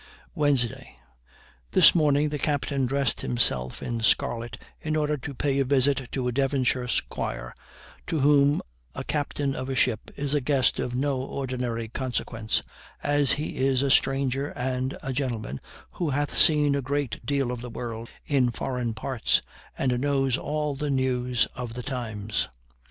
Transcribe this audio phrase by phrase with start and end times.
[0.33, 0.95] Wednesday.
[1.73, 6.27] This morning the captain dressed himself in scarlet in order to pay a visit to
[6.27, 7.53] a Devonshire squire,
[8.07, 8.63] to whom
[8.95, 12.63] a captain of a ship is a guest of no ordinary consequence,
[13.03, 15.59] as he is a stranger and a gentleman,
[15.91, 19.39] who hath seen a great deal of the world in foreign parts,
[19.77, 22.49] and knows all the news of the times.